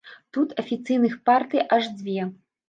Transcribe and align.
Тут 0.37 0.53
афіцыйных 0.63 1.17
партый 1.29 1.63
аж 1.79 1.91
дзве. 2.01 2.27